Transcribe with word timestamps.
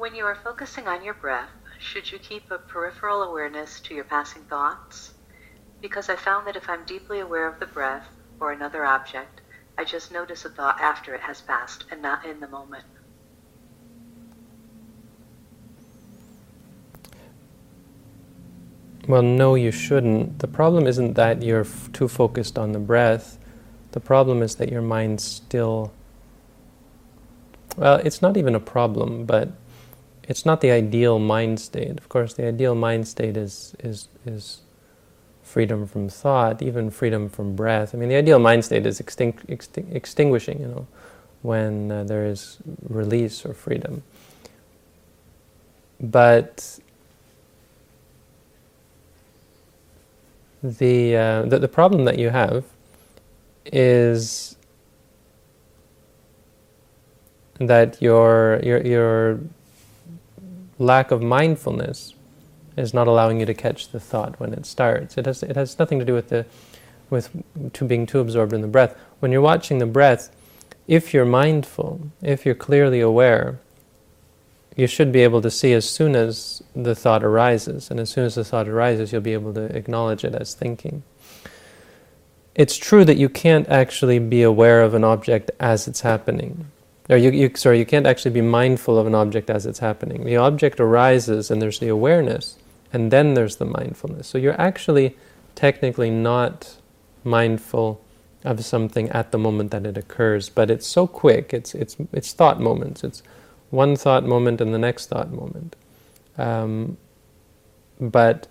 When 0.00 0.14
you 0.14 0.24
are 0.24 0.34
focusing 0.34 0.88
on 0.88 1.04
your 1.04 1.12
breath, 1.12 1.50
should 1.78 2.10
you 2.10 2.18
keep 2.18 2.50
a 2.50 2.56
peripheral 2.56 3.22
awareness 3.22 3.80
to 3.80 3.94
your 3.94 4.04
passing 4.04 4.40
thoughts? 4.44 5.12
Because 5.82 6.08
I 6.08 6.16
found 6.16 6.46
that 6.46 6.56
if 6.56 6.70
I'm 6.70 6.86
deeply 6.86 7.20
aware 7.20 7.46
of 7.46 7.60
the 7.60 7.66
breath 7.66 8.08
or 8.40 8.50
another 8.50 8.86
object, 8.86 9.42
I 9.76 9.84
just 9.84 10.10
notice 10.10 10.46
a 10.46 10.48
thought 10.48 10.80
after 10.80 11.14
it 11.14 11.20
has 11.20 11.42
passed 11.42 11.84
and 11.90 12.00
not 12.00 12.24
in 12.24 12.40
the 12.40 12.48
moment. 12.48 12.86
Well, 19.06 19.20
no, 19.20 19.54
you 19.54 19.70
shouldn't. 19.70 20.38
The 20.38 20.48
problem 20.48 20.86
isn't 20.86 21.12
that 21.12 21.42
you're 21.42 21.66
f- 21.66 21.92
too 21.92 22.08
focused 22.08 22.58
on 22.58 22.72
the 22.72 22.78
breath. 22.78 23.36
The 23.92 24.00
problem 24.00 24.40
is 24.40 24.54
that 24.54 24.72
your 24.72 24.80
mind 24.80 25.20
still. 25.20 25.92
Well, 27.76 27.96
it's 27.96 28.22
not 28.22 28.38
even 28.38 28.54
a 28.54 28.60
problem, 28.60 29.26
but 29.26 29.50
it's 30.30 30.46
not 30.46 30.60
the 30.60 30.70
ideal 30.70 31.18
mind 31.18 31.58
state. 31.58 31.98
Of 31.98 32.08
course, 32.08 32.34
the 32.34 32.46
ideal 32.46 32.76
mind 32.76 33.08
state 33.08 33.36
is 33.36 33.74
is 33.80 34.08
is 34.24 34.60
freedom 35.42 35.86
from 35.88 36.08
thought, 36.08 36.62
even 36.62 36.90
freedom 36.90 37.28
from 37.28 37.56
breath. 37.56 37.92
I 37.94 37.98
mean, 37.98 38.08
the 38.08 38.14
ideal 38.14 38.38
mind 38.38 38.64
state 38.64 38.86
is 38.86 39.00
extinct, 39.00 39.44
extinguishing. 39.50 40.60
You 40.60 40.68
know, 40.68 40.86
when 41.42 41.90
uh, 41.90 42.04
there 42.04 42.24
is 42.24 42.58
release 42.88 43.44
or 43.44 43.54
freedom. 43.54 44.04
But 46.00 46.78
the, 50.62 51.16
uh, 51.16 51.42
the, 51.42 51.58
the 51.58 51.68
problem 51.68 52.04
that 52.04 52.18
you 52.18 52.30
have 52.30 52.64
is 53.66 54.56
that 57.58 58.00
your 58.00 58.60
your 58.62 59.40
lack 60.80 61.10
of 61.10 61.22
mindfulness 61.22 62.14
is 62.76 62.94
not 62.94 63.06
allowing 63.06 63.38
you 63.38 63.46
to 63.46 63.54
catch 63.54 63.90
the 63.90 64.00
thought 64.00 64.40
when 64.40 64.52
it 64.52 64.66
starts. 64.66 65.16
It 65.18 65.26
has 65.26 65.42
it 65.42 65.54
has 65.54 65.78
nothing 65.78 65.98
to 65.98 66.04
do 66.04 66.14
with 66.14 66.30
the 66.30 66.46
with 67.10 67.30
to 67.72 67.84
being 67.84 68.06
too 68.06 68.20
absorbed 68.20 68.52
in 68.52 68.62
the 68.62 68.68
breath. 68.68 68.96
When 69.20 69.30
you're 69.30 69.40
watching 69.40 69.78
the 69.78 69.86
breath, 69.86 70.34
if 70.88 71.12
you're 71.12 71.24
mindful, 71.24 72.00
if 72.22 72.46
you're 72.46 72.54
clearly 72.54 73.00
aware, 73.00 73.60
you 74.76 74.86
should 74.86 75.12
be 75.12 75.20
able 75.20 75.42
to 75.42 75.50
see 75.50 75.72
as 75.72 75.88
soon 75.88 76.16
as 76.16 76.62
the 76.74 76.94
thought 76.94 77.22
arises, 77.22 77.90
and 77.90 78.00
as 78.00 78.10
soon 78.10 78.24
as 78.24 78.36
the 78.36 78.44
thought 78.44 78.68
arises, 78.68 79.12
you'll 79.12 79.20
be 79.20 79.32
able 79.32 79.52
to 79.54 79.64
acknowledge 79.76 80.24
it 80.24 80.34
as 80.34 80.54
thinking. 80.54 81.02
It's 82.54 82.76
true 82.76 83.04
that 83.04 83.16
you 83.16 83.28
can't 83.28 83.68
actually 83.68 84.18
be 84.18 84.42
aware 84.42 84.82
of 84.82 84.94
an 84.94 85.04
object 85.04 85.50
as 85.60 85.86
it's 85.86 86.00
happening. 86.00 86.70
Or 87.10 87.16
you, 87.16 87.32
you, 87.32 87.50
sorry, 87.56 87.80
you 87.80 87.84
can't 87.84 88.06
actually 88.06 88.30
be 88.30 88.40
mindful 88.40 88.96
of 88.96 89.06
an 89.06 89.16
object 89.16 89.50
as 89.50 89.66
it's 89.66 89.80
happening. 89.80 90.24
The 90.24 90.36
object 90.36 90.78
arises, 90.78 91.50
and 91.50 91.60
there's 91.60 91.80
the 91.80 91.88
awareness, 91.88 92.56
and 92.92 93.10
then 93.10 93.34
there's 93.34 93.56
the 93.56 93.64
mindfulness. 93.64 94.28
So 94.28 94.38
you're 94.38 94.58
actually 94.60 95.16
technically 95.56 96.08
not 96.08 96.76
mindful 97.24 98.00
of 98.44 98.64
something 98.64 99.08
at 99.10 99.32
the 99.32 99.38
moment 99.38 99.72
that 99.72 99.84
it 99.86 99.98
occurs, 99.98 100.48
but 100.48 100.70
it's 100.70 100.86
so 100.86 101.08
quick. 101.08 101.52
It's 101.52 101.74
it's 101.74 101.96
it's 102.12 102.32
thought 102.32 102.60
moments. 102.60 103.02
It's 103.02 103.24
one 103.70 103.96
thought 103.96 104.24
moment 104.24 104.60
and 104.60 104.72
the 104.72 104.78
next 104.78 105.06
thought 105.08 105.32
moment. 105.32 105.74
Um, 106.38 106.96
but 108.00 108.46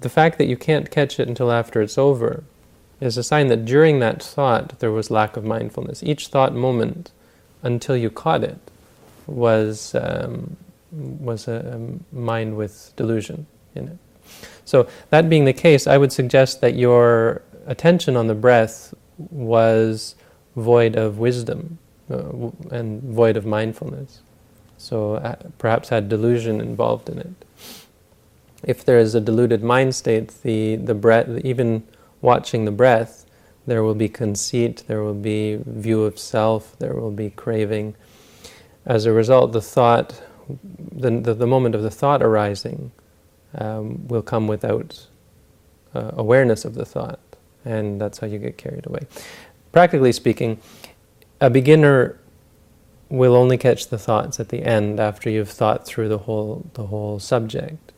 the 0.00 0.08
fact 0.10 0.36
that 0.38 0.46
you 0.46 0.56
can't 0.56 0.90
catch 0.90 1.18
it 1.18 1.26
until 1.26 1.50
after 1.50 1.80
it's 1.80 1.96
over 1.98 2.44
is 3.00 3.16
a 3.16 3.22
sign 3.22 3.48
that 3.48 3.64
during 3.64 3.98
that 4.00 4.22
thought 4.22 4.78
there 4.78 4.90
was 4.90 5.10
lack 5.10 5.36
of 5.36 5.44
mindfulness. 5.44 6.02
Each 6.02 6.28
thought 6.28 6.54
moment, 6.54 7.10
until 7.62 7.96
you 7.96 8.10
caught 8.10 8.42
it, 8.42 8.58
was 9.26 9.94
um, 9.94 10.56
was 10.92 11.48
a, 11.48 11.78
a 12.12 12.16
mind 12.16 12.56
with 12.56 12.92
delusion 12.96 13.46
in 13.74 13.88
it. 13.88 13.98
So 14.64 14.88
that 15.10 15.28
being 15.28 15.44
the 15.44 15.52
case, 15.52 15.86
I 15.86 15.98
would 15.98 16.12
suggest 16.12 16.60
that 16.60 16.74
your 16.74 17.42
attention 17.66 18.16
on 18.16 18.26
the 18.26 18.34
breath 18.34 18.94
was 19.18 20.14
void 20.54 20.96
of 20.96 21.18
wisdom 21.18 21.78
uh, 22.10 22.50
and 22.70 23.02
void 23.02 23.36
of 23.36 23.44
mindfulness. 23.44 24.20
So 24.78 25.14
uh, 25.14 25.36
perhaps 25.58 25.88
had 25.88 26.08
delusion 26.08 26.60
involved 26.60 27.08
in 27.08 27.18
it. 27.18 27.44
If 28.62 28.84
there 28.84 28.98
is 28.98 29.14
a 29.14 29.20
deluded 29.20 29.62
mind 29.62 29.94
state, 29.94 30.42
the, 30.42 30.76
the 30.76 30.94
breath, 30.94 31.28
even 31.44 31.86
watching 32.26 32.64
the 32.64 32.72
breath, 32.72 33.24
there 33.66 33.82
will 33.82 33.94
be 33.94 34.08
conceit, 34.08 34.84
there 34.88 35.02
will 35.02 35.14
be 35.14 35.60
view 35.64 36.02
of 36.02 36.18
self, 36.18 36.76
there 36.78 36.94
will 36.94 37.12
be 37.12 37.30
craving. 37.30 37.94
As 38.84 39.06
a 39.06 39.12
result, 39.12 39.52
the 39.52 39.62
thought, 39.62 40.20
the, 40.92 41.10
the, 41.10 41.34
the 41.34 41.46
moment 41.46 41.74
of 41.76 41.82
the 41.82 41.90
thought 41.90 42.22
arising, 42.22 42.90
um, 43.54 44.06
will 44.08 44.22
come 44.22 44.46
without 44.48 45.06
uh, 45.94 46.10
awareness 46.14 46.64
of 46.64 46.74
the 46.74 46.84
thought, 46.84 47.20
and 47.64 48.00
that's 48.00 48.18
how 48.18 48.26
you 48.26 48.38
get 48.38 48.58
carried 48.58 48.86
away. 48.86 49.06
Practically 49.72 50.12
speaking, 50.12 50.60
a 51.40 51.48
beginner 51.48 52.18
will 53.08 53.36
only 53.36 53.56
catch 53.56 53.86
the 53.88 53.98
thoughts 53.98 54.40
at 54.40 54.48
the 54.48 54.62
end 54.64 54.98
after 54.98 55.30
you've 55.30 55.50
thought 55.50 55.86
through 55.86 56.08
the 56.08 56.18
whole 56.18 56.68
the 56.74 56.86
whole 56.86 57.18
subject. 57.20 57.92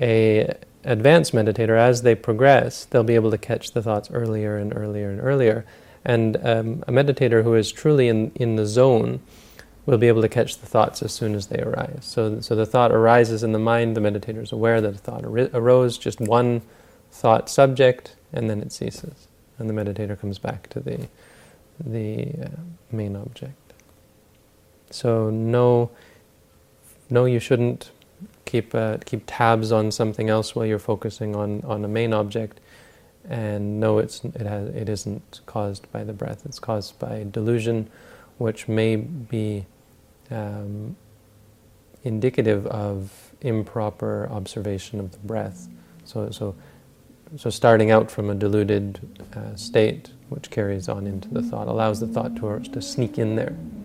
A 0.00 0.54
advanced 0.84 1.32
meditator, 1.32 1.78
as 1.78 2.02
they 2.02 2.14
progress, 2.14 2.84
they'll 2.84 3.04
be 3.04 3.14
able 3.14 3.30
to 3.30 3.38
catch 3.38 3.72
the 3.72 3.82
thoughts 3.82 4.10
earlier 4.10 4.56
and 4.56 4.76
earlier 4.76 5.10
and 5.10 5.20
earlier. 5.20 5.64
And 6.04 6.36
um, 6.36 6.84
a 6.86 6.92
meditator 6.92 7.42
who 7.42 7.54
is 7.54 7.72
truly 7.72 8.08
in, 8.08 8.30
in 8.34 8.56
the 8.56 8.66
zone 8.66 9.20
will 9.86 9.98
be 9.98 10.08
able 10.08 10.22
to 10.22 10.28
catch 10.28 10.58
the 10.58 10.66
thoughts 10.66 11.02
as 11.02 11.12
soon 11.12 11.34
as 11.34 11.48
they 11.48 11.60
arise. 11.60 12.00
So, 12.02 12.40
so 12.40 12.54
the 12.54 12.66
thought 12.66 12.92
arises 12.92 13.42
in 13.42 13.52
the 13.52 13.58
mind, 13.58 13.96
the 13.96 14.00
meditator 14.00 14.42
is 14.42 14.52
aware 14.52 14.80
that 14.80 14.94
a 14.94 14.98
thought 14.98 15.24
ar- 15.24 15.50
arose, 15.52 15.98
just 15.98 16.20
one 16.20 16.62
thought 17.10 17.48
subject, 17.48 18.16
and 18.32 18.48
then 18.48 18.60
it 18.60 18.72
ceases. 18.72 19.28
And 19.58 19.68
the 19.68 19.74
meditator 19.74 20.18
comes 20.18 20.38
back 20.38 20.68
to 20.70 20.80
the 20.80 21.08
the 21.80 22.32
uh, 22.40 22.48
main 22.92 23.16
object. 23.16 23.72
So 24.90 25.28
no, 25.28 25.90
no, 27.10 27.24
you 27.24 27.40
shouldn't 27.40 27.90
keep 28.54 28.72
uh, 28.72 28.98
keep 29.04 29.22
tabs 29.26 29.72
on 29.72 29.90
something 29.90 30.30
else 30.30 30.54
while 30.54 30.64
you're 30.64 30.78
focusing 30.78 31.34
on, 31.34 31.60
on 31.64 31.84
a 31.84 31.88
main 31.88 32.12
object. 32.12 32.60
And 33.28 33.80
no, 33.80 33.98
it's 33.98 34.24
it 34.24 34.46
has 34.46 34.68
it 34.68 34.88
isn't 34.88 35.40
caused 35.46 35.90
by 35.90 36.04
the 36.04 36.12
breath. 36.12 36.46
It's 36.46 36.60
caused 36.60 36.98
by 37.00 37.26
delusion, 37.30 37.90
which 38.38 38.68
may 38.68 38.94
be 38.96 39.66
um, 40.30 40.94
indicative 42.04 42.66
of 42.68 43.32
improper 43.40 44.28
observation 44.30 45.00
of 45.00 45.10
the 45.10 45.18
breath. 45.18 45.66
So 46.04 46.30
so 46.30 46.54
so 47.36 47.50
starting 47.50 47.90
out 47.90 48.08
from 48.08 48.30
a 48.30 48.34
deluded 48.36 49.00
uh, 49.34 49.56
state 49.56 50.12
which 50.28 50.48
carries 50.50 50.88
on 50.88 51.08
into 51.08 51.28
the 51.28 51.42
thought, 51.42 51.66
allows 51.66 51.98
the 51.98 52.06
thought 52.06 52.36
to, 52.36 52.60
to 52.60 52.80
sneak 52.80 53.18
in 53.18 53.34
there. 53.34 53.56